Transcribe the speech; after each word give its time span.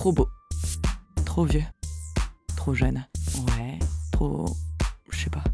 Trop 0.00 0.12
beau. 0.12 0.30
Trop 1.26 1.44
vieux. 1.44 1.62
Trop 2.56 2.72
jeune. 2.72 3.06
Ouais. 3.48 3.78
Trop. 4.12 4.56
Je 5.10 5.24
sais 5.24 5.28
pas. 5.28 5.44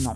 Non. 0.00 0.12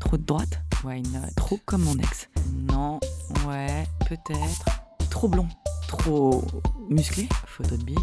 Trop 0.00 0.16
de 0.16 0.22
droite? 0.22 0.62
Not? 0.82 1.28
Trop 1.36 1.58
comme 1.66 1.82
mon 1.82 1.98
ex 1.98 2.30
Non. 2.54 2.98
Ouais. 3.46 3.86
Peut-être. 4.08 4.64
Trop 5.10 5.28
blond. 5.28 5.46
Trop 5.88 6.42
musclé 6.88 7.28
Photo 7.44 7.76
de 7.76 7.84
bite 7.84 7.98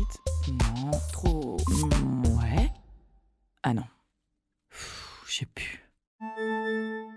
Non. 0.47 0.92
Trop. 1.12 1.57
mm, 1.69 2.37
Ouais. 2.37 2.71
Ah 3.63 3.73
non. 3.73 3.85
Je 5.26 5.37
sais 5.39 5.47
plus. 5.47 5.83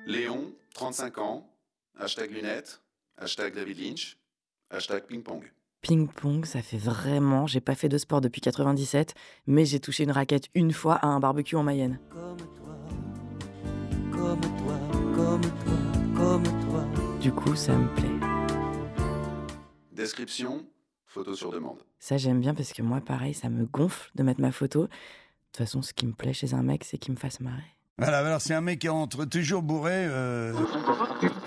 Léon, 0.07 0.55
35 0.73 1.19
ans, 1.19 1.47
hashtag 1.99 2.31
lunettes, 2.31 2.81
hashtag 3.19 3.55
David 3.55 3.79
Lynch, 3.79 4.17
hashtag 4.71 5.03
ping-pong. 5.03 5.45
Ping-pong, 5.81 6.45
ça 6.45 6.61
fait 6.61 6.77
vraiment. 6.79 7.47
J'ai 7.47 7.61
pas 7.61 7.75
fait 7.75 7.89
de 7.89 7.99
sport 7.99 8.21
depuis 8.21 8.41
97, 8.41 9.15
mais 9.47 9.65
j'ai 9.65 9.79
touché 9.81 10.05
une 10.05 10.11
raquette 10.11 10.49
une 10.55 10.73
fois 10.73 10.95
à 10.95 11.07
un 11.07 11.21
barbecue 11.21 11.55
en 11.57 11.63
Mayenne. 11.63 12.01
Comme 12.11 12.37
toi, 12.37 12.77
comme 14.13 14.41
toi, 14.41 14.79
comme 15.15 15.41
toi, 15.43 16.15
comme 16.17 16.43
toi. 16.43 16.85
Du 17.21 17.31
coup, 17.33 17.55
ça 17.55 17.77
me 17.77 17.89
plaît. 17.95 18.09
Description, 19.93 20.65
photo 21.07 21.35
sur 21.35 21.53
demande. 21.53 21.79
Ça, 22.01 22.17
j'aime 22.17 22.41
bien 22.41 22.55
parce 22.55 22.73
que 22.73 22.83
moi, 22.83 23.01
pareil, 23.01 23.35
ça 23.35 23.49
me 23.49 23.65
gonfle 23.65 24.11
de 24.17 24.23
mettre 24.23 24.41
ma 24.41 24.53
photo. 24.53 24.83
De 24.83 24.89
toute 25.53 25.57
façon, 25.59 25.83
ce 25.83 25.93
qui 25.93 26.07
me 26.07 26.13
plaît 26.13 26.33
chez 26.33 26.55
un 26.55 26.63
mec, 26.63 26.85
c'est 26.85 26.99
qu'il 26.99 27.15
me 27.15 27.19
fasse 27.19 27.41
marrer. 27.41 27.63
Voilà, 27.99 28.19
alors 28.19 28.41
c'est 28.41 28.55
un 28.55 28.61
mec 28.61 28.81
qui 28.81 28.89
rentre 28.89 29.25
toujours 29.25 29.63
bourré. 29.63 29.93
euh, 29.95 30.53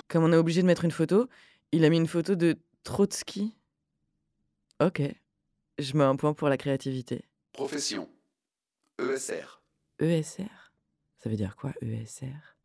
Comme 0.10 0.24
on 0.24 0.34
est 0.34 0.38
obligé 0.38 0.62
de 0.62 0.68
mettre 0.68 0.84
une 0.86 0.92
photo, 0.92 1.28
il 1.72 1.86
a 1.86 1.90
mis 1.90 1.98
une 1.98 2.08
photo 2.08 2.36
de 2.36 2.58
Trotsky. 2.84 3.56
Ok. 4.82 5.04
Je 5.78 5.96
mets 5.96 6.04
un 6.04 6.16
point 6.16 6.34
pour 6.34 6.50
la 6.50 6.58
créativité. 6.58 7.24
Profession, 7.54 8.10
ESR. 9.00 9.62
ESR 10.00 10.72
Ça 11.20 11.30
veut 11.30 11.36
dire 11.36 11.56
quoi, 11.56 11.72
ESR 11.82 12.56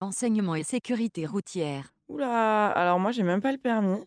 Enseignement 0.00 0.54
et 0.54 0.62
sécurité 0.62 1.26
routière. 1.26 1.92
Oula, 2.08 2.68
alors 2.68 2.98
moi, 2.98 3.12
j'ai 3.12 3.22
même 3.22 3.42
pas 3.42 3.52
le 3.52 3.58
permis. 3.58 4.02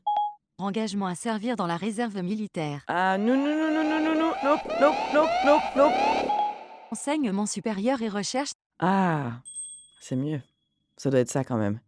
Engagement 0.57 1.05
à 1.05 1.13
servir 1.13 1.55
dans 1.55 1.67
la 1.67 1.77
réserve 1.77 2.19
militaire. 2.23 2.83
Ah, 2.87 3.19
non, 3.19 3.37
non, 3.37 3.55
non, 3.55 3.71
non, 3.71 3.83
non, 3.83 3.99
non, 4.05 4.15
non, 4.19 4.33
nope, 4.43 4.79
nope, 4.79 4.95
nope, 5.13 5.29
nope, 5.45 5.61
nope. 5.75 5.93
Enseignement 6.91 7.45
supérieur 7.45 8.01
et 8.01 8.09
recherche. 8.09 8.53
Ah, 8.79 9.41
c'est 9.99 10.15
mieux. 10.15 10.41
Ça 10.97 11.11
doit 11.11 11.19
être 11.19 11.29
ça 11.29 11.43
quand 11.43 11.57
même. 11.57 11.79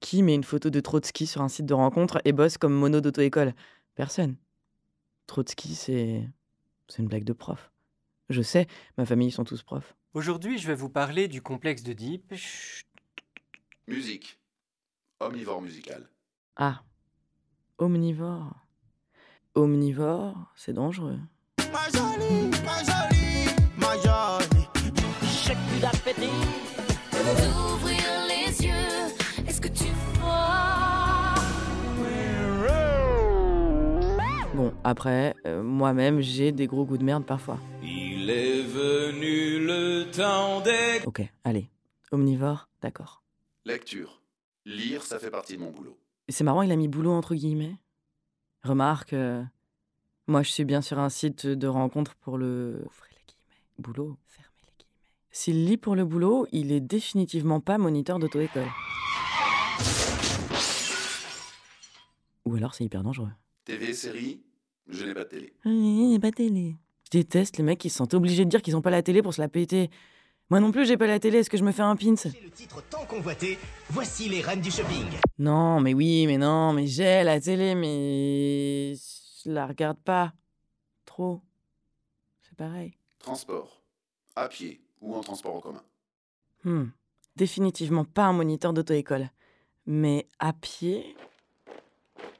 Qui 0.00 0.22
met 0.22 0.34
une 0.34 0.44
photo 0.44 0.70
de 0.70 0.80
Trotsky 0.80 1.26
sur 1.26 1.42
un 1.42 1.48
site 1.48 1.66
de 1.66 1.74
rencontre 1.74 2.22
et 2.24 2.32
bosse 2.32 2.56
comme 2.56 2.72
mono 2.74 3.02
d'auto-école? 3.02 3.52
Personne. 3.94 4.36
Trotsky, 5.26 5.74
c'est. 5.74 6.28
C'est 6.88 7.02
une 7.02 7.08
blague 7.08 7.24
de 7.24 7.32
prof. 7.32 7.70
Je 8.28 8.42
sais, 8.42 8.66
ma 8.96 9.04
famille, 9.06 9.28
ils 9.28 9.32
sont 9.32 9.44
tous 9.44 9.62
profs. 9.62 9.96
Aujourd'hui, 10.14 10.58
je 10.58 10.66
vais 10.66 10.74
vous 10.74 10.88
parler 10.88 11.28
du 11.28 11.42
complexe 11.42 11.82
d'Oedipe. 11.82 12.32
Musique, 13.88 14.38
omnivore 15.20 15.62
musical. 15.62 16.08
Ah, 16.56 16.82
omnivore. 17.78 18.54
Omnivore, 19.54 20.52
c'est 20.54 20.72
dangereux. 20.72 21.18
Ma 21.72 21.88
jolie, 21.90 22.50
ma 22.64 22.78
jolie, 22.84 23.54
ma 23.78 23.94
jolie. 23.96 24.66
J'ai 25.44 25.54
plus 25.54 25.80
d'appétit. 25.80 26.30
Après, 34.86 35.34
euh, 35.46 35.64
moi-même, 35.64 36.20
j'ai 36.20 36.52
des 36.52 36.68
gros 36.68 36.84
goûts 36.84 36.96
de 36.96 37.02
merde 37.02 37.26
parfois. 37.26 37.58
Il 37.82 38.30
est 38.30 38.62
venu 38.62 39.66
le 39.66 40.08
temps 40.12 40.60
des. 40.60 41.04
Ok, 41.04 41.22
allez. 41.42 41.68
Omnivore, 42.12 42.68
d'accord. 42.82 43.24
Lecture, 43.64 44.22
lire, 44.64 45.02
ça 45.02 45.18
fait 45.18 45.32
partie 45.32 45.56
de 45.56 45.62
mon 45.62 45.72
boulot. 45.72 45.98
C'est 46.28 46.44
marrant, 46.44 46.62
il 46.62 46.70
a 46.70 46.76
mis 46.76 46.86
boulot 46.86 47.10
entre 47.10 47.34
guillemets. 47.34 47.74
Remarque, 48.62 49.12
euh, 49.12 49.42
moi 50.28 50.44
je 50.44 50.52
suis 50.52 50.64
bien 50.64 50.80
sur 50.80 51.00
un 51.00 51.08
site 51.08 51.48
de 51.48 51.66
rencontre 51.66 52.14
pour 52.14 52.38
le. 52.38 52.84
Ouvrez 52.86 53.10
les 53.10 53.24
guillemets. 53.26 53.62
Boulot, 53.80 54.16
fermez 54.24 54.52
les 54.68 54.74
guillemets. 54.78 54.90
S'il 55.32 55.66
lit 55.66 55.78
pour 55.78 55.96
le 55.96 56.04
boulot, 56.04 56.46
il 56.52 56.70
est 56.70 56.80
définitivement 56.80 57.58
pas 57.58 57.76
moniteur 57.76 58.20
d'auto-école. 58.20 58.68
Ou 62.44 62.54
alors 62.54 62.72
c'est 62.72 62.84
hyper 62.84 63.02
dangereux. 63.02 63.32
TV, 63.64 63.92
série, 63.92 64.44
je 64.88 65.04
n'ai 65.04 65.14
pas 65.14 65.24
de 65.24 65.28
télé. 65.28 65.52
Il 65.64 66.08
n'y 66.08 66.16
a 66.16 66.20
pas 66.20 66.30
de 66.30 66.36
télé. 66.36 66.76
Je 67.04 67.10
déteste 67.18 67.56
les 67.56 67.64
mecs 67.64 67.78
qui 67.78 67.90
se 67.90 67.96
sentent 67.96 68.14
obligés 68.14 68.44
de 68.44 68.50
dire 68.50 68.62
qu'ils 68.62 68.76
ont 68.76 68.82
pas 68.82 68.90
la 68.90 69.02
télé 69.02 69.22
pour 69.22 69.34
se 69.34 69.40
la 69.40 69.48
péter. 69.48 69.90
Moi 70.48 70.60
non 70.60 70.70
plus, 70.70 70.86
j'ai 70.86 70.96
pas 70.96 71.08
la 71.08 71.18
télé, 71.18 71.38
est-ce 71.38 71.50
que 71.50 71.56
je 71.56 71.64
me 71.64 71.72
fais 71.72 71.82
un 71.82 71.96
pins 71.96 72.14
Le 72.14 72.50
titre 72.50 72.82
tant 72.88 73.04
convoité, 73.04 73.58
voici 73.90 74.28
les 74.28 74.40
reines 74.40 74.60
du 74.60 74.70
shopping. 74.70 75.06
Non, 75.38 75.80
mais 75.80 75.92
oui, 75.92 76.26
mais 76.26 76.38
non, 76.38 76.72
mais 76.72 76.86
j'ai 76.86 77.24
la 77.24 77.40
télé, 77.40 77.74
mais 77.74 78.94
je 78.94 79.50
la 79.50 79.66
regarde 79.66 79.98
pas. 79.98 80.32
Trop. 81.04 81.42
C'est 82.42 82.56
pareil. 82.56 82.96
Transport, 83.18 83.82
à 84.36 84.48
pied 84.48 84.80
ou 85.00 85.16
en 85.16 85.20
transport 85.20 85.56
en 85.56 85.60
commun. 85.60 85.82
Hmm. 86.62 86.86
Définitivement 87.34 88.04
pas 88.04 88.26
un 88.26 88.32
moniteur 88.32 88.72
d'auto-école. 88.72 89.30
Mais 89.84 90.28
à 90.38 90.52
pied, 90.52 91.16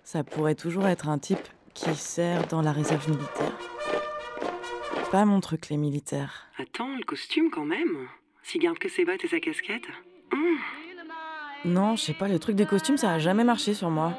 ça 0.04 0.22
pourrait 0.22 0.54
toujours 0.54 0.86
être 0.86 1.08
un 1.08 1.18
type 1.18 1.48
qui 1.76 1.94
sert 1.94 2.46
dans 2.48 2.62
la 2.62 2.72
réserve 2.72 3.08
militaire. 3.08 3.52
Pas 5.12 5.24
mon 5.24 5.40
truc, 5.40 5.68
les 5.68 5.76
militaires. 5.76 6.48
Attends, 6.58 6.96
le 6.96 7.04
costume 7.04 7.50
quand 7.50 7.64
même 7.64 8.08
S'il 8.42 8.62
garde 8.62 8.78
que 8.78 8.88
ses 8.88 9.04
bottes 9.04 9.24
et 9.24 9.28
sa 9.28 9.40
casquette 9.40 9.84
Hum, 10.32 10.58
Non, 11.64 11.94
je 11.94 12.02
sais 12.02 12.14
pas, 12.14 12.28
le 12.28 12.38
truc 12.38 12.56
des 12.56 12.66
costumes, 12.66 12.96
ça 12.96 13.12
a 13.12 13.18
jamais 13.18 13.44
marché 13.44 13.74
sur 13.74 13.90
moi. 13.90 14.14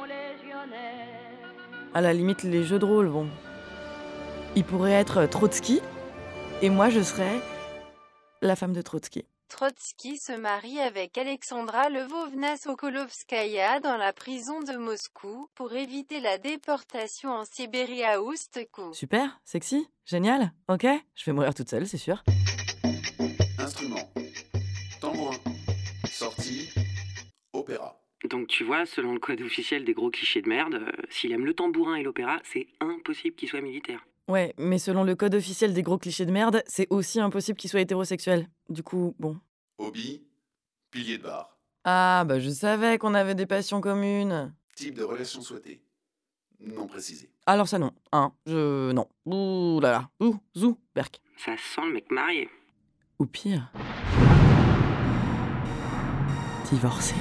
À 1.94 2.02
la 2.02 2.14
limite, 2.14 2.44
les 2.44 2.64
jeux 2.64 2.80
de 2.80 2.86
rôle, 2.86 3.10
bon. 3.10 3.28
Il 4.56 4.64
pourrait 4.64 4.92
être 4.94 5.26
Trotsky, 5.26 5.82
et 6.62 6.70
moi, 6.70 6.90
je 6.90 7.02
serais 7.02 7.42
la 8.42 8.56
femme 8.56 8.74
de 8.74 8.82
Trotsky. 8.82 9.26
Trotsky 9.50 10.18
se 10.18 10.34
marie 10.34 10.80
avec 10.80 11.18
Alexandra 11.18 11.90
Lvovna-Sokolovskaya 11.90 13.80
dans 13.80 13.98
la 13.98 14.12
prison 14.12 14.60
de 14.62 14.78
Moscou 14.78 15.50
pour 15.56 15.74
éviter 15.74 16.20
la 16.20 16.38
déportation 16.38 17.32
en 17.32 17.46
Sibérie 17.46 18.04
à 18.04 18.22
Oustkou. 18.22 18.94
Super, 18.94 19.40
sexy, 19.46 19.88
génial, 20.06 20.52
ok 20.68 20.86
Je 21.16 21.26
vais 21.26 21.32
mourir 21.32 21.56
toute 21.56 21.70
seule, 21.70 21.88
c'est 21.88 21.98
sûr. 21.98 22.24
Instrument, 23.58 24.12
tambourin, 25.00 25.38
sortie, 26.06 26.70
opéra. 27.54 28.00
Donc 28.26 28.48
tu 28.48 28.64
vois, 28.64 28.86
selon 28.86 29.14
le 29.14 29.20
code 29.20 29.42
officiel 29.42 29.86
des 29.86 29.94
gros 29.94 30.10
clichés 30.10 30.42
de 30.42 30.50
merde, 30.50 30.76
euh, 30.76 30.92
s'il 31.10 31.32
aime 31.32 31.46
le 31.46 31.54
tambourin 31.54 31.96
et 31.96 32.04
l'opéra, 32.04 32.40
c'est 32.44 32.68
impossible 32.82 33.36
qu'il 33.36 33.48
soit 33.48 33.62
militaire. 33.62 34.06
Ouais, 34.28 34.54
mais 34.58 34.78
selon 34.78 35.04
le 35.06 35.16
code 35.16 35.36
officiel 35.36 35.74
des 35.74 35.84
gros 35.84 35.98
clichés 35.98 36.26
de 36.26 36.32
merde, 36.32 36.62
c'est 36.68 36.88
aussi 36.90 37.22
impossible 37.22 37.58
qu'il 37.58 37.70
soit 37.70 37.80
hétérosexuel. 37.80 38.50
Du 38.70 38.84
coup, 38.84 39.16
bon. 39.20 39.40
Hobby, 39.78 40.22
pilier 40.92 41.18
de 41.18 41.24
bar. 41.24 41.58
Ah, 41.86 42.26
bah 42.28 42.40
je 42.40 42.50
savais 42.50 42.98
qu'on 42.98 43.14
avait 43.14 43.36
des 43.36 43.46
passions 43.46 43.80
communes. 43.80 44.54
Type 44.76 44.96
de 44.96 45.04
relation 45.04 45.42
souhaitée. 45.42 45.82
Non 46.60 46.88
précisé. 46.88 47.32
Alors 47.46 47.68
ça 47.68 47.80
non, 47.80 47.92
hein, 48.12 48.34
je... 48.46 48.92
non. 48.92 49.08
Ouh 49.26 49.80
là 49.80 49.92
là, 49.92 50.10
ouh, 50.20 50.38
zou, 50.56 50.78
berk. 50.94 51.22
Ça 51.38 51.56
sent 51.56 51.86
le 51.86 51.94
mec 51.94 52.12
marié. 52.12 52.50
Ou 53.20 53.26
pire... 53.26 53.72
Divorcé. 56.70 57.16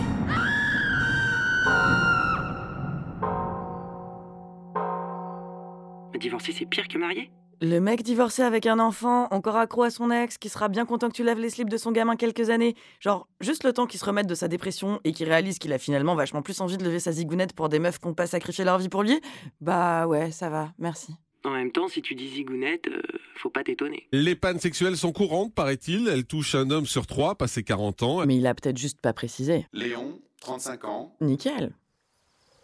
Divorcer, 6.19 6.53
c'est 6.53 6.67
pire 6.67 6.89
que 6.89 6.99
marié 6.99 7.31
Le 7.61 7.79
mec 7.79 8.03
divorcé 8.03 8.43
avec 8.43 8.67
un 8.67 8.79
enfant, 8.79 9.29
encore 9.31 9.57
accro 9.57 9.83
à 9.83 9.91
son 9.91 10.11
ex, 10.11 10.39
qui 10.39 10.49
sera 10.49 10.69
bien 10.69 10.87
content 10.87 11.09
que 11.09 11.15
tu 11.15 11.25
laves 11.25 11.39
les 11.39 11.51
slips 11.51 11.69
de 11.69 11.77
son 11.77 11.93
gamin 11.93 12.17
quelques 12.17 12.51
années. 12.51 12.75
Genre, 13.01 13.29
juste 13.41 13.65
le 13.65 13.73
temps 13.73 13.87
qu'il 13.87 14.01
se 14.01 14.05
remette 14.05 14.27
de 14.27 14.35
sa 14.35 14.49
dépression 14.49 15.01
et 15.05 15.13
qu'il 15.13 15.29
réalise 15.29 15.59
qu'il 15.59 15.73
a 15.73 15.79
finalement 15.79 16.15
vachement 16.15 16.43
plus 16.43 16.61
envie 16.61 16.79
de 16.79 16.85
lever 16.85 17.01
sa 17.01 17.13
zigounette 17.13 17.53
pour 17.53 17.69
des 17.69 17.79
meufs 17.79 17.99
qui 17.99 18.07
ont 18.07 18.15
pas 18.15 18.27
sacrifié 18.27 18.65
leur 18.65 18.79
vie 18.79 18.89
pour 18.89 19.03
lui. 19.03 19.21
Bah 19.61 20.07
ouais, 20.07 20.31
ça 20.31 20.49
va, 20.49 20.73
merci. 20.79 21.15
En 21.45 21.51
même 21.51 21.71
temps, 21.71 21.87
si 21.87 22.03
tu 22.03 22.15
dis 22.15 22.29
zigounette, 22.29 22.89
euh, 22.89 23.01
faut 23.37 23.51
pas 23.51 23.63
t'étonner. 23.63 24.09
Les 24.11 24.35
pannes 24.35 24.59
sexuelles 24.59 24.97
sont 24.97 25.13
courantes, 25.13 25.55
paraît-il. 25.55 26.09
Elles 26.09 26.25
touchent 26.25 26.57
un 26.57 26.71
homme 26.71 26.87
sur 26.87 27.07
trois, 27.07 27.37
passé 27.37 27.63
40 27.63 28.03
ans. 28.03 28.27
Mais 28.27 28.37
il 28.37 28.47
a 28.47 28.55
peut-être 28.55 28.79
juste 28.79 29.01
pas 29.01 29.13
précisé. 29.13 29.67
Léon, 29.73 30.19
35 30.41 30.85
ans, 30.87 31.15
Nickel. 31.21 31.73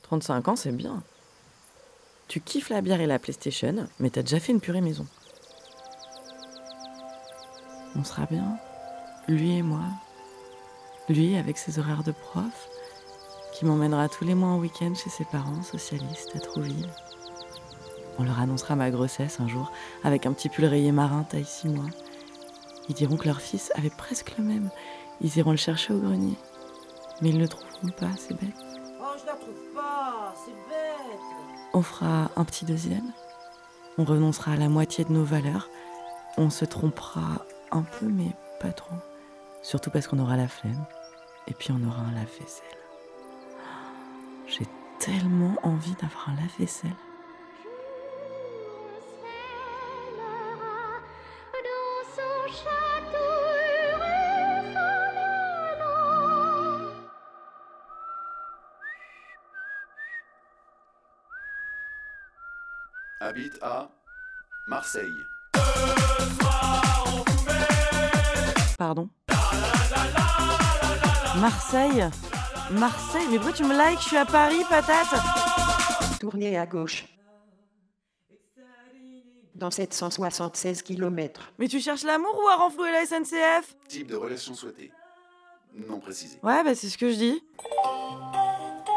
35 0.03 0.49
ans, 0.49 0.57
c'est 0.57 0.73
bien. 0.73 1.05
Tu 2.33 2.41
kiffes 2.41 2.71
la 2.71 2.81
bière 2.81 3.03
et 3.03 3.07
la 3.07 3.19
PlayStation, 3.19 3.87
mais 4.01 4.09
t'as 4.09 4.23
déjà 4.23 4.41
fait 4.41 4.53
une 4.53 4.61
purée 4.63 4.81
maison. 4.81 5.07
On 7.95 8.03
sera 8.05 8.25
bien. 8.25 8.57
Lui 9.29 9.59
et 9.59 9.63
moi. 9.63 9.85
Lui 11.11 11.37
avec 11.37 11.59
ses 11.59 11.79
horaires 11.79 12.05
de 12.05 12.13
prof, 12.13 12.71
qui 13.53 13.67
m'emmènera 13.67 14.09
tous 14.09 14.25
les 14.25 14.35
mois 14.35 14.49
en 14.49 14.59
week-end 14.59 14.95
chez 14.95 15.11
ses 15.11 15.27
parents 15.27 15.63
socialistes 15.63 16.35
à 16.35 16.39
Trouville. 16.39 16.89
On 18.19 18.25
leur 18.25 18.41
annoncera 18.41 18.77
ma 18.77 18.91
grossesse 18.91 19.39
un 19.39 19.47
jour, 19.47 19.71
avec 20.03 20.25
un 20.25 20.33
petit 20.33 20.49
pull 20.49 20.65
rayé 20.65 20.91
marin 20.91 21.25
taille 21.25 21.45
6 21.45 21.69
mois. 21.69 21.91
Ils 22.89 22.95
diront 22.95 23.19
que 23.19 23.29
leur 23.29 23.43
fils 23.43 23.71
avait 23.75 23.91
presque 23.91 24.39
le 24.39 24.45
même. 24.45 24.71
Ils 25.21 25.37
iront 25.37 25.51
le 25.51 25.59
chercher 25.59 25.93
au 25.93 25.99
grenier. 25.99 26.39
Mais 27.21 27.29
ils 27.29 27.37
ne 27.37 27.43
le 27.43 27.49
trouveront 27.49 27.89
pas, 27.89 28.17
c'est 28.17 28.33
bête. 28.41 28.55
Oh, 29.03 29.19
je 29.21 29.27
la 29.27 29.35
trouve 29.35 29.75
pas, 29.75 30.35
c'est 30.47 30.53
bête. 30.71 31.42
On 31.75 31.83
fera 31.83 32.31
un 32.37 32.45
petit 32.45 32.65
deuxième. 32.65 33.13
On 33.99 34.05
renoncera 34.05 34.53
à 34.53 34.57
la 34.57 34.69
moitié 34.69 35.05
de 35.05 35.13
nos 35.13 35.25
valeurs. 35.25 35.69
On 36.37 36.51
se 36.51 36.65
trompera 36.65 37.47
un 37.71 37.83
peu, 37.83 38.07
mais 38.07 38.31
pas 38.61 38.73
trop. 38.73 38.97
Surtout 39.63 39.91
parce 39.91 40.07
qu'on 40.07 40.19
aura 40.19 40.37
la 40.37 40.49
flemme. 40.49 40.85
Et 41.47 41.55
puis 41.55 41.71
on 41.73 41.87
aura 41.87 42.03
un 42.03 42.13
lave-vaisselle. 42.13 42.79
J'ai 44.47 44.67
tellement 44.99 45.57
envie 45.63 45.95
d'avoir 45.95 46.29
un 46.29 46.35
lave-vaisselle. 46.37 46.91
Habite 63.25 63.57
à 63.63 63.89
Marseille. 64.67 65.05
Pardon 68.77 69.09
Marseille 71.37 72.11
Marseille 72.73 73.27
Mais 73.31 73.37
pourquoi 73.37 73.53
tu 73.53 73.63
me 73.63 73.91
likes? 73.91 74.01
Je 74.01 74.09
suis 74.09 74.17
à 74.17 74.25
Paris, 74.25 74.63
patate 74.69 75.07
Tournez 76.19 76.59
à 76.59 76.67
gauche. 76.67 77.07
Dans 79.55 79.71
776 79.71 80.83
km. 80.83 81.53
Mais 81.61 81.69
tu 81.69 81.79
cherches 81.79 82.03
l'amour 82.03 82.37
ou 82.45 82.49
à 82.49 82.57
renflouer 82.57 82.91
la 82.91 83.07
SNCF 83.07 83.77
Type 83.87 84.09
de 84.09 84.17
relation 84.17 84.55
souhaitée. 84.55 84.91
Non 85.87 86.01
précisé. 86.01 86.41
Ouais, 86.43 86.65
bah 86.65 86.75
c'est 86.75 86.89
ce 86.89 86.99
que 86.99 87.13
je 87.13 87.17
dis. 87.17 87.45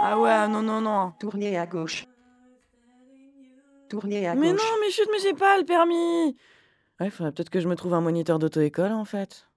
Ah 0.02 0.18
ouais, 0.18 0.48
non, 0.48 0.64
non, 0.64 0.82
non. 0.82 1.14
Tournez 1.20 1.60
à 1.60 1.68
gauche. 1.68 2.08
À 3.94 4.36
Mais 4.36 4.52
gauche. 4.52 4.62
non, 4.62 4.78
mais 4.82 4.92
chut, 4.92 5.08
mais 5.12 5.20
j'ai 5.20 5.34
pas 5.34 5.58
le 5.58 5.66
permis 5.66 6.36
Ouais, 7.00 7.10
faudrait 7.10 7.32
peut-être 7.32 7.50
que 7.50 7.60
je 7.60 7.68
me 7.68 7.76
trouve 7.76 7.94
un 7.94 8.02
moniteur 8.02 8.40
d'auto-école, 8.40 8.92
en 8.92 9.06
fait. 9.06 9.48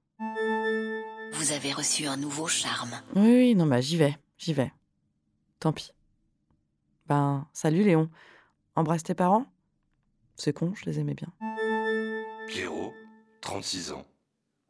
Vous 1.32 1.52
avez 1.52 1.72
reçu 1.72 2.06
un 2.06 2.16
nouveau 2.16 2.46
charme. 2.48 2.90
Oui, 3.14 3.22
oui, 3.32 3.54
non, 3.54 3.66
bah 3.66 3.80
j'y 3.80 3.96
vais, 3.96 4.16
j'y 4.38 4.52
vais. 4.52 4.72
Tant 5.60 5.72
pis. 5.72 5.92
Ben, 7.06 7.46
salut 7.52 7.82
Léon. 7.84 8.10
Embrasse 8.74 9.02
tes 9.02 9.14
parents 9.14 9.46
C'est 10.36 10.52
con, 10.52 10.74
je 10.74 10.84
les 10.86 10.98
aimais 11.00 11.14
bien. 11.14 11.32
Pierrot, 12.48 12.92
36 13.40 13.92
ans. 13.92 14.06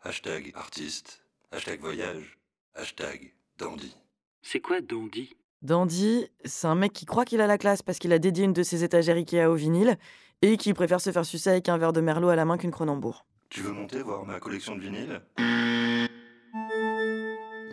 Hashtag 0.03 0.53
artiste. 0.55 1.25
Hashtag 1.53 1.81
voyage. 1.81 2.39
Hashtag 2.75 3.35
dandy. 3.59 3.95
C'est 4.43 4.61
quoi 4.61 4.81
Dandy? 4.81 5.35
Dandy, 5.63 6.29
c'est 6.45 6.69
un 6.69 6.75
mec 6.77 6.93
qui 6.93 7.05
croit 7.05 7.25
qu'il 7.25 7.41
a 7.41 7.47
la 7.47 7.59
classe 7.59 7.83
parce 7.83 7.99
qu'il 7.99 8.13
a 8.13 8.19
dédié 8.19 8.45
une 8.45 8.53
de 8.53 8.63
ses 8.63 8.85
étagères 8.85 9.17
Ikea 9.17 9.47
au 9.51 9.55
vinyle 9.55 9.97
et 10.41 10.57
qui 10.57 10.73
préfère 10.73 11.01
se 11.01 11.11
faire 11.11 11.25
sucer 11.25 11.51
avec 11.51 11.69
un 11.69 11.79
verre 11.79 11.93
de 11.93 12.01
merlot 12.01 12.29
à 12.29 12.37
la 12.37 12.45
main 12.45 12.57
qu'une 12.57 12.71
Cronenbourg. 12.71 13.27
Tu 13.49 13.63
veux 13.63 13.73
monter 13.73 14.03
voir 14.03 14.25
ma 14.25 14.39
collection 14.39 14.77
de 14.77 14.81
vinyles 14.81 15.21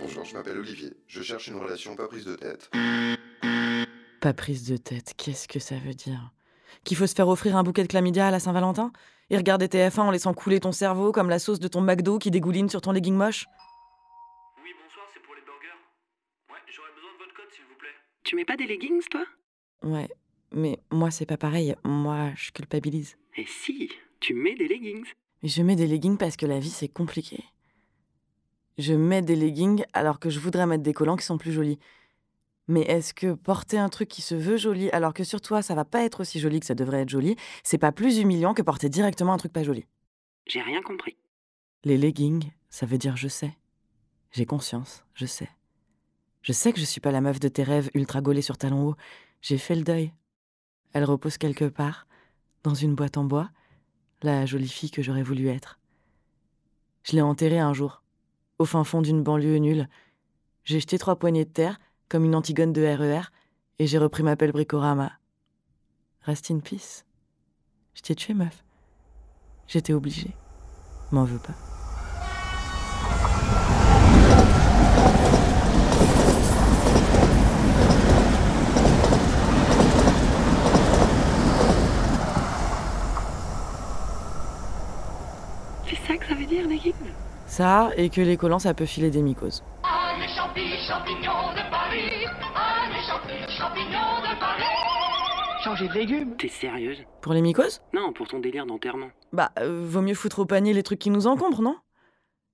Bonjour, 0.01 0.25
je 0.25 0.33
m'appelle 0.33 0.57
Olivier. 0.57 0.93
Je 1.07 1.21
cherche 1.21 1.47
une 1.47 1.57
relation 1.57 1.95
pas 1.95 2.07
prise 2.07 2.25
de 2.25 2.35
tête. 2.35 2.71
Pas 4.19 4.33
prise 4.33 4.67
de 4.67 4.77
tête, 4.77 5.13
qu'est-ce 5.17 5.47
que 5.47 5.59
ça 5.59 5.75
veut 5.75 5.93
dire? 5.93 6.31
Qu'il 6.83 6.97
faut 6.97 7.07
se 7.07 7.13
faire 7.13 7.27
offrir 7.27 7.55
un 7.55 7.63
bouquet 7.63 7.83
de 7.83 7.87
chlamydia 7.87 8.27
à 8.27 8.31
la 8.31 8.39
Saint-Valentin? 8.39 8.91
Et 9.29 9.37
regarder 9.37 9.67
TF1 9.67 10.01
en 10.01 10.11
laissant 10.11 10.33
couler 10.33 10.59
ton 10.59 10.71
cerveau 10.71 11.11
comme 11.11 11.29
la 11.29 11.39
sauce 11.39 11.59
de 11.59 11.67
ton 11.67 11.81
McDo 11.81 12.19
qui 12.19 12.29
dégouline 12.31 12.69
sur 12.69 12.81
ton 12.81 12.91
legging 12.91 13.15
moche 13.15 13.45
Oui, 14.63 14.69
bonsoir, 14.83 15.05
c'est 15.13 15.21
pour 15.21 15.33
les 15.33 15.41
burgers. 15.41 15.79
Ouais, 16.51 16.59
j'aurais 16.67 16.91
besoin 16.93 17.11
de 17.13 17.17
votre 17.17 17.33
code, 17.33 17.51
s'il 17.51 17.65
vous 17.65 17.75
plaît. 17.75 17.89
Tu 18.25 18.35
mets 18.35 18.43
pas 18.43 18.57
des 18.57 18.65
leggings, 18.65 19.03
toi? 19.11 19.23
Ouais, 19.83 20.09
mais 20.51 20.79
moi 20.91 21.11
c'est 21.11 21.27
pas 21.27 21.37
pareil, 21.37 21.75
moi 21.83 22.31
je 22.35 22.49
culpabilise. 22.49 23.19
Eh 23.37 23.45
si, 23.45 23.91
tu 24.19 24.33
mets 24.33 24.55
des 24.55 24.67
leggings? 24.67 25.05
Mais 25.43 25.49
je 25.49 25.61
mets 25.61 25.75
des 25.75 25.85
leggings 25.85 26.17
parce 26.17 26.35
que 26.35 26.47
la 26.47 26.57
vie 26.57 26.71
c'est 26.71 26.87
compliqué. 26.87 27.43
Je 28.79 28.95
mets 28.95 29.21
des 29.21 29.35
leggings 29.35 29.85
alors 29.93 30.19
que 30.19 30.31
je 30.31 30.39
voudrais 30.39 30.65
mettre 30.65 30.81
des 30.81 30.91
collants 30.91 31.17
qui 31.17 31.25
sont 31.25 31.37
plus 31.37 31.51
jolis. 31.51 31.77
Mais 32.67 32.81
est-ce 32.81 33.13
que 33.13 33.35
porter 33.35 33.77
un 33.77 33.89
truc 33.89 34.09
qui 34.09 34.23
se 34.23 34.33
veut 34.33 34.57
joli 34.57 34.89
alors 34.89 35.13
que 35.13 35.23
sur 35.23 35.39
toi 35.39 35.61
ça 35.61 35.75
va 35.75 35.85
pas 35.85 36.01
être 36.01 36.21
aussi 36.21 36.39
joli 36.39 36.59
que 36.59 36.65
ça 36.65 36.73
devrait 36.73 37.01
être 37.01 37.09
joli, 37.09 37.35
c'est 37.63 37.77
pas 37.77 37.91
plus 37.91 38.17
humiliant 38.17 38.55
que 38.55 38.63
porter 38.63 38.89
directement 38.89 39.33
un 39.33 39.37
truc 39.37 39.53
pas 39.53 39.63
joli? 39.63 39.85
J'ai 40.47 40.61
rien 40.61 40.81
compris. 40.81 41.15
Les 41.83 41.99
leggings, 41.99 42.49
ça 42.71 42.87
veut 42.87 42.97
dire 42.97 43.17
je 43.17 43.27
sais. 43.27 43.55
J'ai 44.31 44.47
conscience, 44.47 45.05
je 45.13 45.27
sais. 45.27 45.49
Je 46.45 46.53
sais 46.53 46.71
que 46.71 46.79
je 46.79 46.85
suis 46.85 47.01
pas 47.01 47.09
la 47.09 47.21
meuf 47.21 47.39
de 47.39 47.47
tes 47.47 47.63
rêves 47.63 47.89
ultra 47.95 48.21
gaulée 48.21 48.43
sur 48.43 48.59
talons 48.59 48.89
hauts. 48.89 48.95
J'ai 49.41 49.57
fait 49.57 49.73
le 49.73 49.81
deuil. 49.81 50.13
Elle 50.93 51.03
repose 51.03 51.39
quelque 51.39 51.65
part, 51.65 52.05
dans 52.61 52.75
une 52.75 52.93
boîte 52.93 53.17
en 53.17 53.23
bois, 53.23 53.49
la 54.21 54.45
jolie 54.45 54.67
fille 54.67 54.91
que 54.91 55.01
j'aurais 55.01 55.23
voulu 55.23 55.47
être. 55.47 55.79
Je 57.01 57.13
l'ai 57.13 57.23
enterrée 57.23 57.57
un 57.57 57.73
jour, 57.73 58.03
au 58.59 58.65
fin 58.65 58.83
fond 58.83 59.01
d'une 59.01 59.23
banlieue 59.23 59.57
nulle. 59.57 59.89
J'ai 60.65 60.79
jeté 60.79 60.99
trois 60.99 61.15
poignées 61.15 61.45
de 61.45 61.49
terre, 61.49 61.79
comme 62.09 62.25
une 62.25 62.35
antigone 62.35 62.73
de 62.73 62.83
RER, 62.83 63.31
et 63.79 63.87
j'ai 63.87 63.97
repris 63.97 64.21
ma 64.21 64.35
pelle 64.35 64.51
bricorama. 64.51 65.13
Rest 66.21 66.51
in 66.51 66.59
peace. 66.59 67.05
Je 67.95 68.03
t'ai 68.03 68.13
tué, 68.13 68.35
meuf. 68.35 68.63
J'étais 69.67 69.93
obligée. 69.93 70.35
M'en 71.11 71.23
veux 71.23 71.39
pas. 71.39 71.55
C'est 86.07 86.54
ça 87.47 87.91
et 87.97 88.09
que 88.09 88.21
les 88.21 88.37
collants, 88.37 88.59
ça 88.59 88.73
peut 88.73 88.85
filer 88.85 89.09
des 89.09 89.21
mycoses. 89.21 89.63
Ah, 89.83 90.13
les 90.19 90.27
champignons, 90.27 90.77
champignons 90.87 91.53
de 91.53 91.69
Paris. 91.69 92.25
Ah, 92.55 92.85
les 92.89 93.01
champignons, 93.07 93.47
champignons 93.57 94.21
de 94.21 94.39
Paris. 94.39 94.63
Changer 95.63 95.87
de 95.87 95.93
légumes 95.93 96.35
T'es 96.37 96.47
sérieuse? 96.47 97.03
Pour 97.21 97.33
les 97.33 97.41
mycoses? 97.41 97.81
Non, 97.93 98.13
pour 98.13 98.27
ton 98.27 98.39
délire 98.39 98.65
d'enterrement. 98.65 99.09
Bah, 99.33 99.51
euh, 99.59 99.83
vaut 99.85 100.01
mieux 100.01 100.13
foutre 100.13 100.39
au 100.39 100.45
panier 100.45 100.73
les 100.73 100.83
trucs 100.83 100.99
qui 100.99 101.09
nous 101.09 101.27
encombrent, 101.27 101.61
non? 101.61 101.77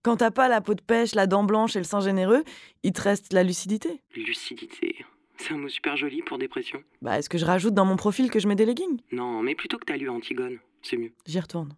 Quand 0.04 0.18
t'as 0.18 0.32
pas 0.32 0.48
la 0.48 0.62
peau 0.62 0.74
de 0.74 0.82
pêche, 0.82 1.14
la 1.14 1.28
dent 1.28 1.44
blanche 1.44 1.76
et 1.76 1.80
le 1.80 1.86
sein 1.86 2.00
généreux, 2.00 2.44
il 2.84 2.92
te 2.94 3.02
reste 3.02 3.34
la 3.34 3.44
lucidité. 3.44 4.02
Lucidité. 4.16 5.06
C'est 5.38 5.54
un 5.54 5.58
mot 5.58 5.70
super 5.70 5.98
joli 5.98 6.22
pour 6.22 6.38
dépression. 6.38 6.84
Bah, 7.02 7.18
est-ce 7.18 7.30
que 7.30 7.38
je 7.38 7.46
rajoute 7.46 7.74
dans 7.74 7.86
mon 7.86 7.96
profil 7.96 8.30
que 8.32 8.40
je 8.40 8.48
mets 8.48 8.56
des 8.56 8.66
leggings? 8.66 9.02
Non, 9.12 9.42
mais 9.42 9.56
plutôt 9.56 9.78
que 9.78 9.86
t'as 9.86 9.98
lu 9.98 10.10
Antigone. 10.10 10.60
C'est 10.84 10.98
mieux. 10.98 11.12
J'y 11.26 11.40
retourne. 11.40 11.76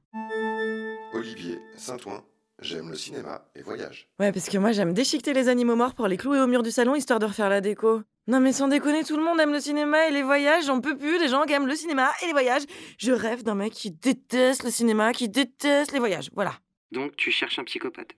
Olivier, 1.23 1.59
Saint-Ouen. 1.77 2.21
J'aime 2.61 2.89
le 2.89 2.95
cinéma 2.95 3.45
et 3.55 3.61
voyage. 3.61 4.09
Ouais, 4.19 4.33
parce 4.33 4.49
que 4.49 4.57
moi 4.57 4.73
j'aime 4.73 4.93
déchiqueter 4.93 5.33
les 5.33 5.47
animaux 5.47 5.77
morts 5.77 5.95
pour 5.95 6.07
les 6.07 6.17
clouer 6.17 6.39
au 6.41 6.47
mur 6.47 6.63
du 6.63 6.71
salon 6.71 6.95
histoire 6.95 7.19
de 7.19 7.25
refaire 7.25 7.47
la 7.47 7.61
déco. 7.61 8.01
Non 8.27 8.41
mais 8.41 8.51
sans 8.51 8.67
déconner, 8.67 9.05
tout 9.05 9.15
le 9.15 9.23
monde 9.23 9.39
aime 9.39 9.53
le 9.53 9.61
cinéma 9.61 10.07
et 10.07 10.11
les 10.11 10.21
voyages, 10.21 10.65
j'en 10.65 10.81
peux 10.81 10.97
plus 10.97 11.17
des 11.19 11.29
gens 11.29 11.43
qui 11.45 11.53
aiment 11.53 11.67
le 11.67 11.75
cinéma 11.75 12.11
et 12.21 12.25
les 12.27 12.33
voyages. 12.33 12.63
Je 12.97 13.13
rêve 13.13 13.43
d'un 13.43 13.55
mec 13.55 13.71
qui 13.71 13.91
déteste 13.91 14.63
le 14.63 14.69
cinéma, 14.69 15.13
qui 15.13 15.29
déteste 15.29 15.93
les 15.93 15.99
voyages, 15.99 16.29
voilà. 16.35 16.53
Donc 16.91 17.15
tu 17.15 17.31
cherches 17.31 17.57
un 17.57 17.63
psychopathe. 17.63 18.11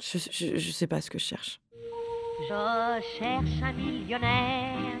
Je, 0.00 0.18
je, 0.30 0.56
je 0.56 0.70
sais 0.70 0.86
pas 0.86 1.00
ce 1.00 1.10
que 1.10 1.18
je 1.18 1.24
cherche. 1.24 1.60
Je 2.48 3.02
cherche 3.18 3.62
un 3.62 3.72
millionnaire. 3.72 5.00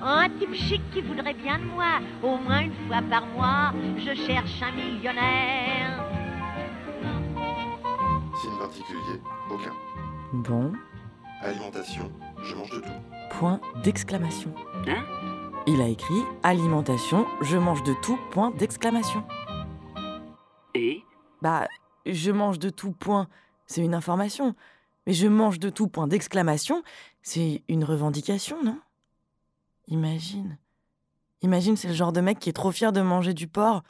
Un 0.00 0.30
type 0.38 0.54
chic 0.54 0.80
qui 0.92 1.00
voudrait 1.00 1.34
bien 1.34 1.58
de 1.58 1.64
moi, 1.64 1.98
au 2.22 2.36
moins 2.36 2.60
une 2.60 2.86
fois 2.86 3.02
par 3.10 3.26
mois. 3.26 3.72
Je 3.98 4.14
cherche 4.14 4.62
un 4.62 4.72
millionnaire. 4.72 5.77
Particulier 8.68 9.18
Aucun. 9.50 9.72
Bon, 10.34 10.72
Alimentation 11.40 12.12
Je 12.42 12.54
mange 12.54 12.70
de 12.70 12.80
tout. 12.80 12.88
point 13.30 13.60
d'exclamation. 13.82 14.52
Hein? 14.86 15.04
Il 15.66 15.80
a 15.80 15.88
écrit 15.88 16.22
alimentation, 16.42 17.26
je 17.40 17.56
mange 17.56 17.82
de 17.82 17.94
tout, 18.02 18.18
point 18.30 18.50
d'exclamation. 18.50 19.24
Et? 20.74 21.02
Bah, 21.40 21.66
je 22.04 22.30
mange 22.30 22.58
de 22.58 22.68
tout, 22.68 22.92
point, 22.92 23.28
c'est 23.66 23.80
une 23.82 23.94
information. 23.94 24.54
Mais 25.06 25.14
je 25.14 25.28
mange 25.28 25.58
de 25.58 25.70
tout, 25.70 25.88
point 25.88 26.06
d'exclamation, 26.06 26.82
c'est 27.22 27.62
une 27.68 27.84
revendication, 27.84 28.62
non? 28.62 28.78
Imagine. 29.86 30.58
Imagine, 31.40 31.76
c'est 31.78 31.88
le 31.88 31.94
genre 31.94 32.12
de 32.12 32.20
mec 32.20 32.38
qui 32.38 32.50
est 32.50 32.54
trop 32.54 32.70
fier 32.72 32.92
de 32.92 33.00
manger 33.00 33.32
du 33.32 33.48
porc. 33.48 33.82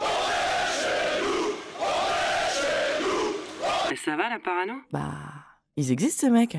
Et 3.91 3.97
ça 3.97 4.17
va 4.17 4.29
la 4.29 4.39
parano? 4.39 4.75
Bah, 4.93 5.13
ils 5.77 5.91
existent 5.93 6.27
ces 6.27 6.31
mecs. 6.31 6.59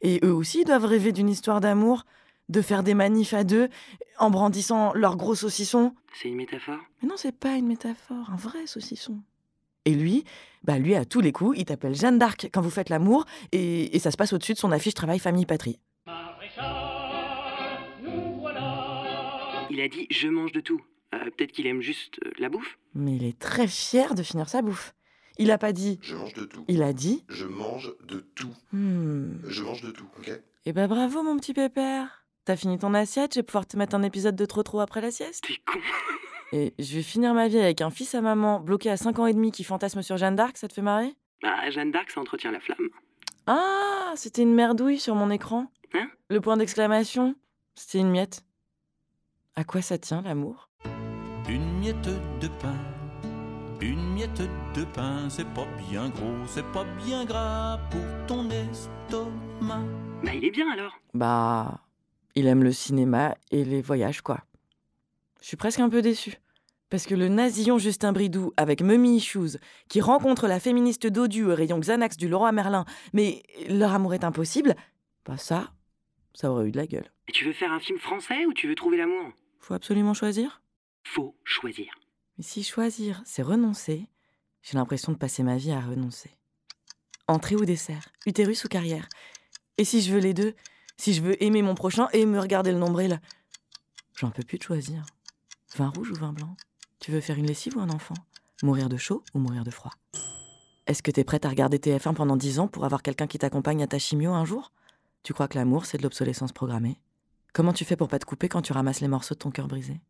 Et 0.00 0.20
eux 0.24 0.32
aussi 0.32 0.64
doivent 0.64 0.84
rêver 0.84 1.12
d'une 1.12 1.28
histoire 1.28 1.60
d'amour, 1.60 2.04
de 2.48 2.60
faire 2.60 2.82
des 2.82 2.94
manifs 2.94 3.32
à 3.34 3.44
deux 3.44 3.68
en 4.18 4.30
brandissant 4.30 4.92
leurs 4.94 5.16
gros 5.16 5.34
saucissons. 5.34 5.94
C'est 6.14 6.28
une 6.28 6.36
métaphore? 6.36 6.78
Mais 7.02 7.08
non, 7.08 7.14
c'est 7.16 7.36
pas 7.36 7.56
une 7.56 7.66
métaphore, 7.66 8.30
un 8.30 8.36
vrai 8.36 8.66
saucisson. 8.66 9.18
Et 9.86 9.94
lui, 9.94 10.24
bah 10.62 10.78
lui, 10.78 10.94
à 10.94 11.04
tous 11.04 11.20
les 11.20 11.32
coups, 11.32 11.58
il 11.58 11.64
t'appelle 11.64 11.94
Jeanne 11.94 12.18
d'Arc 12.18 12.48
quand 12.52 12.60
vous 12.60 12.70
faites 12.70 12.88
l'amour, 12.88 13.26
et, 13.52 13.94
et 13.94 13.98
ça 13.98 14.10
se 14.10 14.16
passe 14.16 14.32
au-dessus 14.32 14.54
de 14.54 14.58
son 14.58 14.72
affiche 14.72 14.94
Travail, 14.94 15.18
Famille, 15.18 15.46
Patrie. 15.46 15.78
Il 19.70 19.80
a 19.80 19.88
dit 19.88 20.06
je 20.10 20.28
mange 20.28 20.52
de 20.52 20.60
tout. 20.60 20.80
Euh, 21.14 21.30
Peut-être 21.36 21.52
qu'il 21.52 21.66
aime 21.66 21.80
juste 21.80 22.18
euh, 22.24 22.30
la 22.38 22.48
bouffe? 22.48 22.78
Mais 22.94 23.16
il 23.16 23.24
est 23.24 23.38
très 23.38 23.66
fier 23.66 24.14
de 24.14 24.22
finir 24.22 24.48
sa 24.48 24.62
bouffe. 24.62 24.94
Il 25.38 25.50
a 25.50 25.58
pas 25.58 25.72
dit. 25.72 25.98
Je 26.02 26.14
mange 26.14 26.32
de 26.34 26.44
tout. 26.44 26.64
Il 26.68 26.82
a 26.82 26.92
dit. 26.92 27.24
Je 27.28 27.46
mange 27.46 27.92
de 28.06 28.20
tout. 28.34 28.54
Hmm. 28.72 29.38
Je 29.48 29.62
mange 29.62 29.82
de 29.82 29.90
tout, 29.90 30.06
ok? 30.18 30.30
Eh 30.66 30.72
bah 30.72 30.86
bravo, 30.86 31.22
mon 31.22 31.36
petit 31.36 31.54
pépère. 31.54 32.24
T'as 32.44 32.56
fini 32.56 32.78
ton 32.78 32.94
assiette, 32.94 33.34
je 33.34 33.40
vais 33.40 33.42
pouvoir 33.42 33.66
te 33.66 33.76
mettre 33.76 33.94
un 33.94 34.02
épisode 34.02 34.36
de 34.36 34.44
Trop 34.44 34.62
Trop 34.62 34.80
après 34.80 35.00
la 35.00 35.10
sieste. 35.10 35.44
T'es 35.46 35.60
con 35.66 35.78
Et 36.52 36.74
je 36.78 36.94
vais 36.96 37.02
finir 37.02 37.34
ma 37.34 37.48
vie 37.48 37.58
avec 37.58 37.80
un 37.80 37.90
fils 37.90 38.14
à 38.14 38.20
maman 38.20 38.60
bloqué 38.60 38.90
à 38.90 38.96
5 38.96 39.18
ans 39.18 39.26
et 39.26 39.32
demi 39.32 39.50
qui 39.50 39.64
fantasme 39.64 40.02
sur 40.02 40.16
Jeanne 40.16 40.36
d'Arc, 40.36 40.56
ça 40.56 40.68
te 40.68 40.74
fait 40.74 40.82
marrer? 40.82 41.12
Bah, 41.42 41.68
Jeanne 41.70 41.90
d'Arc, 41.90 42.10
ça 42.10 42.20
entretient 42.20 42.52
la 42.52 42.60
flamme. 42.60 42.90
Ah, 43.46 44.12
c'était 44.14 44.42
une 44.42 44.54
merdouille 44.54 45.00
sur 45.00 45.14
mon 45.14 45.30
écran. 45.30 45.66
Hein? 45.94 46.08
Le 46.28 46.40
point 46.40 46.56
d'exclamation, 46.56 47.34
c'était 47.74 47.98
une 47.98 48.10
miette. 48.10 48.44
À 49.56 49.64
quoi 49.64 49.82
ça 49.82 49.98
tient 49.98 50.22
l'amour? 50.22 50.68
Une 51.48 51.78
miette 51.78 52.08
de 52.40 52.48
pain, 52.60 52.76
une 53.80 54.14
miette 54.14 54.42
de 54.74 54.84
pain, 54.84 55.28
c'est 55.28 55.46
pas 55.54 55.66
bien 55.88 56.08
gros, 56.08 56.46
c'est 56.46 56.64
pas 56.72 56.84
bien 57.04 57.24
gras 57.24 57.78
pour 57.90 58.26
ton 58.26 58.48
estomac. 58.50 59.84
Bah, 60.22 60.34
il 60.34 60.44
est 60.44 60.50
bien 60.50 60.70
alors. 60.70 60.92
Bah, 61.12 61.80
il 62.34 62.46
aime 62.46 62.62
le 62.62 62.72
cinéma 62.72 63.36
et 63.50 63.64
les 63.64 63.82
voyages, 63.82 64.22
quoi. 64.22 64.40
Je 65.40 65.46
suis 65.48 65.56
presque 65.56 65.80
un 65.80 65.88
peu 65.88 66.02
déçue. 66.02 66.34
Parce 66.90 67.06
que 67.06 67.14
le 67.14 67.28
nasillon 67.28 67.78
Justin 67.78 68.12
Bridou 68.12 68.52
avec 68.56 68.80
Mummy 68.80 69.16
Issues, 69.16 69.58
qui 69.88 70.00
rencontre 70.00 70.46
la 70.46 70.60
féministe 70.60 71.06
Dodu 71.06 71.44
au 71.44 71.54
rayon 71.54 71.78
Xanax 71.78 72.16
du 72.16 72.28
Leroy 72.28 72.52
Merlin, 72.52 72.84
mais 73.12 73.42
leur 73.68 73.92
amour 73.92 74.14
est 74.14 74.24
impossible, 74.24 74.76
bah 75.26 75.36
ça, 75.36 75.72
ça 76.34 76.50
aurait 76.50 76.68
eu 76.68 76.70
de 76.70 76.76
la 76.76 76.86
gueule. 76.86 77.10
Et 77.28 77.32
tu 77.32 77.44
veux 77.44 77.52
faire 77.52 77.72
un 77.72 77.80
film 77.80 77.98
français 77.98 78.46
ou 78.46 78.52
tu 78.52 78.68
veux 78.68 78.74
trouver 78.74 78.98
l'amour? 78.98 79.32
Faut 79.58 79.74
absolument 79.74 80.14
choisir. 80.14 80.62
Faut 81.04 81.34
choisir. 81.44 81.86
Mais 82.36 82.44
si 82.44 82.62
choisir, 82.62 83.22
c'est 83.24 83.42
renoncer, 83.42 84.08
j'ai 84.62 84.76
l'impression 84.76 85.12
de 85.12 85.16
passer 85.16 85.42
ma 85.42 85.56
vie 85.56 85.72
à 85.72 85.80
renoncer. 85.80 86.30
Entrée 87.28 87.56
ou 87.56 87.64
dessert, 87.64 88.08
utérus 88.26 88.64
ou 88.64 88.68
carrière. 88.68 89.08
Et 89.78 89.84
si 89.84 90.02
je 90.02 90.12
veux 90.12 90.20
les 90.20 90.34
deux, 90.34 90.54
si 90.96 91.14
je 91.14 91.22
veux 91.22 91.42
aimer 91.42 91.62
mon 91.62 91.74
prochain 91.74 92.08
et 92.12 92.26
me 92.26 92.40
regarder 92.40 92.72
le 92.72 92.78
nombril, 92.78 93.20
j'en 94.16 94.30
peux 94.30 94.42
plus 94.42 94.58
de 94.58 94.62
choisir. 94.62 95.04
Vin 95.76 95.88
rouge 95.88 96.10
ou 96.10 96.14
vin 96.14 96.32
blanc? 96.32 96.56
Tu 97.00 97.12
veux 97.12 97.20
faire 97.20 97.38
une 97.38 97.46
lessive 97.46 97.76
ou 97.76 97.80
un 97.80 97.90
enfant? 97.90 98.14
Mourir 98.62 98.88
de 98.88 98.96
chaud 98.96 99.22
ou 99.34 99.38
mourir 99.38 99.64
de 99.64 99.70
froid? 99.70 99.92
Est-ce 100.86 101.02
que 101.02 101.10
t'es 101.10 101.24
prête 101.24 101.44
à 101.44 101.48
regarder 101.48 101.78
TF1 101.78 102.14
pendant 102.14 102.36
10 102.36 102.58
ans 102.58 102.68
pour 102.68 102.84
avoir 102.84 103.02
quelqu'un 103.02 103.26
qui 103.26 103.38
t'accompagne 103.38 103.82
à 103.82 103.86
ta 103.86 103.98
chimio 103.98 104.32
un 104.32 104.44
jour? 104.44 104.72
Tu 105.22 105.32
crois 105.32 105.48
que 105.48 105.56
l'amour, 105.56 105.86
c'est 105.86 105.98
de 105.98 106.02
l'obsolescence 106.02 106.52
programmée? 106.52 107.00
Comment 107.52 107.72
tu 107.72 107.84
fais 107.84 107.96
pour 107.96 108.08
pas 108.08 108.18
te 108.18 108.26
couper 108.26 108.48
quand 108.48 108.62
tu 108.62 108.72
ramasses 108.72 109.00
les 109.00 109.08
morceaux 109.08 109.34
de 109.34 109.38
ton 109.38 109.50
cœur 109.50 109.68
brisé? 109.68 110.00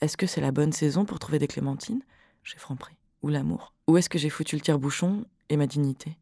Est-ce 0.00 0.16
que 0.16 0.26
c'est 0.26 0.40
la 0.40 0.50
bonne 0.50 0.72
saison 0.72 1.04
pour 1.04 1.18
trouver 1.18 1.38
des 1.38 1.46
clémentines? 1.46 2.02
J'ai 2.42 2.56
franc-prix. 2.56 2.96
Ou 3.22 3.28
l'amour? 3.28 3.74
Ou 3.86 3.98
est-ce 3.98 4.08
que 4.08 4.18
j'ai 4.18 4.30
foutu 4.30 4.56
le 4.56 4.62
tire-bouchon 4.62 5.26
et 5.50 5.56
ma 5.56 5.66
dignité? 5.66 6.16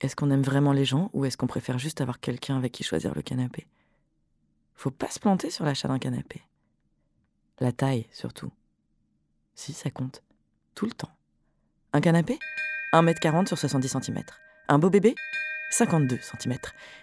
Est-ce 0.00 0.16
qu'on 0.16 0.30
aime 0.30 0.42
vraiment 0.42 0.72
les 0.72 0.84
gens 0.84 1.10
ou 1.12 1.24
est-ce 1.24 1.36
qu'on 1.36 1.46
préfère 1.46 1.78
juste 1.78 2.00
avoir 2.00 2.18
quelqu'un 2.18 2.56
avec 2.56 2.72
qui 2.72 2.82
choisir 2.82 3.14
le 3.14 3.22
canapé? 3.22 3.66
Faut 4.74 4.90
pas 4.90 5.08
se 5.08 5.20
planter 5.20 5.50
sur 5.50 5.64
l'achat 5.64 5.88
d'un 5.88 5.98
canapé. 5.98 6.42
La 7.60 7.72
taille, 7.72 8.06
surtout. 8.10 8.50
Si, 9.54 9.72
ça 9.72 9.90
compte. 9.90 10.22
Tout 10.74 10.86
le 10.86 10.92
temps. 10.92 11.12
Un 11.92 12.00
canapé? 12.00 12.38
1m40 12.92 13.46
sur 13.46 13.58
70 13.58 13.88
cm. 13.88 14.22
Un 14.68 14.78
beau 14.78 14.90
bébé? 14.90 15.14
52 15.70 16.18
cm. 16.18 16.56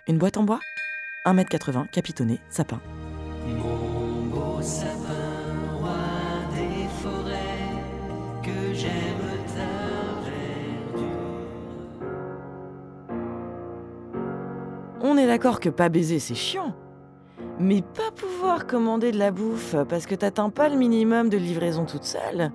Une 0.08 0.18
boîte 0.18 0.38
en 0.38 0.44
bois? 0.44 0.60
1m80, 1.26 1.90
capitonné, 1.90 2.40
sapin. 2.50 2.82
Mon 3.48 4.28
beau 4.28 4.62
sapin, 4.62 4.93
est 15.24 15.28
d'accord 15.28 15.60
que 15.60 15.70
pas 15.70 15.90
baiser, 15.90 16.20
c'est 16.20 16.36
chiant. 16.36 16.76
Mais 17.60 17.82
pas 17.82 18.12
pouvoir 18.16 18.68
commander 18.68 19.12
de 19.12 19.18
la 19.18 19.32
bouffe 19.32 19.76
parce 19.90 20.06
que 20.06 20.16
t'atteins 20.16 20.50
pas 20.50 20.70
le 20.70 20.76
minimum 20.76 21.30
de 21.30 21.38
livraison 21.38 21.86
toute 21.86 22.04
seule, 22.04 22.52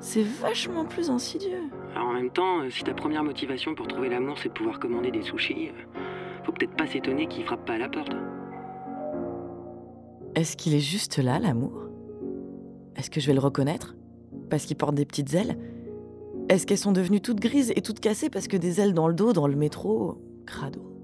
c'est 0.00 0.22
vachement 0.22 0.84
plus 0.84 1.10
insidieux. 1.10 1.62
Alors 1.94 2.08
en 2.08 2.12
même 2.12 2.30
temps, 2.30 2.60
euh, 2.60 2.70
si 2.70 2.84
ta 2.84 2.94
première 2.94 3.24
motivation 3.24 3.74
pour 3.74 3.88
trouver 3.88 4.08
l'amour 4.08 4.36
c'est 4.40 4.48
de 4.48 4.54
pouvoir 4.54 4.78
commander 4.78 5.10
des 5.10 5.22
sushis, 5.22 5.68
euh, 5.68 6.00
faut 6.44 6.52
peut-être 6.52 6.76
pas 6.76 6.86
s'étonner 6.86 7.26
qu'il 7.26 7.44
frappe 7.44 7.64
pas 7.64 7.74
à 7.74 7.78
la 7.78 7.88
porte. 7.88 8.12
Est-ce 10.34 10.56
qu'il 10.56 10.74
est 10.74 10.80
juste 10.80 11.18
là, 11.18 11.38
l'amour? 11.38 11.72
Est-ce 12.96 13.10
que 13.10 13.20
je 13.20 13.26
vais 13.26 13.34
le 13.34 13.40
reconnaître? 13.40 13.96
Parce 14.50 14.66
qu'il 14.66 14.76
porte 14.76 14.94
des 14.94 15.06
petites 15.06 15.34
ailes? 15.34 15.58
Est-ce 16.48 16.66
qu'elles 16.66 16.78
sont 16.78 16.92
devenues 16.92 17.20
toutes 17.20 17.40
grises 17.40 17.72
et 17.74 17.82
toutes 17.82 18.00
cassées 18.00 18.30
parce 18.30 18.46
que 18.46 18.56
des 18.56 18.80
ailes 18.80 18.94
dans 18.94 19.08
le 19.08 19.14
dos, 19.14 19.32
dans 19.32 19.48
le 19.48 19.56
métro 19.56 20.18
Crado? 20.46 20.95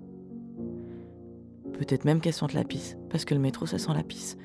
Peut-être 1.82 2.04
même 2.04 2.20
qu'elles 2.20 2.32
sentent 2.32 2.52
la 2.52 2.62
pisse, 2.62 2.96
parce 3.10 3.24
que 3.24 3.34
le 3.34 3.40
métro, 3.40 3.66
ça 3.66 3.76
sent 3.76 3.92
la 3.92 4.04
pisse. 4.04 4.36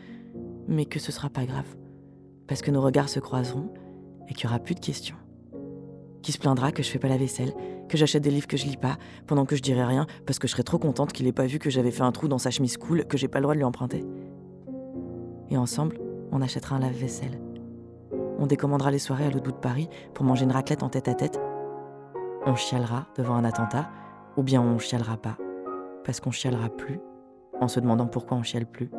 Mais 0.68 0.86
que 0.86 0.98
ce 0.98 1.12
sera 1.12 1.30
pas 1.30 1.46
grave. 1.46 1.68
Parce 2.48 2.64
que 2.64 2.72
nos 2.72 2.82
regards 2.82 3.10
se 3.10 3.20
croiseront 3.20 3.72
et 4.28 4.34
qu'il 4.34 4.46
y 4.46 4.48
aura 4.48 4.58
plus 4.58 4.74
de 4.74 4.80
questions. 4.80 5.18
Qui 6.24 6.32
se 6.32 6.40
plaindra 6.40 6.72
que 6.72 6.82
je 6.82 6.90
fais 6.90 6.98
pas 6.98 7.10
la 7.10 7.18
vaisselle, 7.18 7.54
que 7.90 7.96
j'achète 7.96 8.24
des 8.24 8.32
livres 8.32 8.48
que 8.48 8.58
je 8.58 8.66
lis 8.66 8.76
pas, 8.76 8.98
pendant 9.28 9.46
que 9.46 9.56
je 9.56 9.62
dirai 9.62 9.84
rien, 9.84 10.08
parce 10.26 10.40
que 10.40 10.48
je 10.48 10.54
serais 10.54 10.64
trop 10.64 10.80
contente 10.80 11.14
qu'il 11.14 11.28
ait 11.28 11.32
pas 11.32 11.46
vu 11.46 11.60
que 11.60 11.70
j'avais 11.70 11.92
fait 11.92 12.02
un 12.02 12.12
trou 12.12 12.28
dans 12.28 12.40
sa 12.40 12.50
chemise 12.50 12.76
cool, 12.76 13.06
que 13.06 13.20
j'ai 13.20 13.28
pas 13.28 13.38
le 13.38 13.44
droit 13.44 13.54
de 13.54 13.60
lui 13.60 13.66
emprunter. 13.66 14.04
Et 15.52 15.58
ensemble, 15.58 16.00
on 16.32 16.42
achètera 16.42 16.78
un 16.78 16.80
lave-vaisselle. 16.80 17.40
On 18.40 18.48
décommandera 18.48 18.90
les 18.90 18.98
soirées 18.98 19.28
à 19.28 19.30
l'autre 19.30 19.52
de 19.52 19.58
Paris 19.58 19.90
pour 20.16 20.26
manger 20.26 20.46
une 20.46 20.52
raclette 20.54 20.82
en 20.82 20.90
tête 20.90 21.08
à 21.08 21.14
tête. 21.14 21.40
On 22.48 22.56
chialera 22.56 23.06
devant 23.16 23.36
un 23.36 23.44
attentat, 23.44 23.92
ou 24.38 24.42
bien 24.42 24.60
on 24.60 24.80
chialera 24.80 25.18
pas, 25.18 25.38
parce 26.04 26.20
qu'on 26.20 26.32
chialera 26.32 26.70
plus, 26.70 27.00
en 27.60 27.68
se 27.68 27.80
demandant 27.80 28.08
pourquoi 28.08 28.38
on 28.38 28.44
chiale 28.44 28.66
plus. 28.66 28.90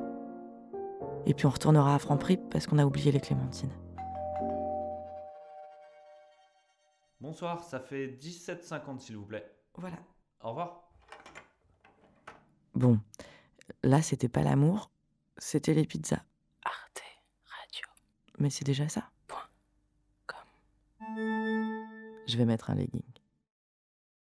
Et 1.27 1.35
puis 1.35 1.47
on 1.47 1.50
retournera 1.50 1.95
à 1.95 1.99
Franprix 1.99 2.38
parce 2.50 2.67
qu'on 2.67 2.79
a 2.79 2.87
oublié 2.87 3.12
les 3.12 3.21
clémentines. 3.21 3.73
Bonsoir, 7.21 7.65
ça 7.65 7.81
fait 7.81 8.07
17,50 8.07 9.00
s'il 9.00 9.17
vous 9.17 9.27
plaît. 9.27 9.53
Voilà. 9.75 9.97
Au 10.43 10.50
revoir. 10.50 10.88
Bon, 12.75 13.00
là 13.83 14.03
c'était 14.03 14.29
pas 14.29 14.43
l'amour, 14.43 14.91
c'était 15.37 15.75
les 15.75 15.85
pizzas. 15.85 16.23
Arte 16.65 17.03
Radio. 17.45 17.87
Mais 18.38 18.50
c'est 18.50 18.65
déjà 18.65 18.88
ça. 18.88 19.11
Je 22.29 22.37
vais 22.37 22.45
mettre 22.45 22.71
un 22.71 22.75
legging. 22.75 23.03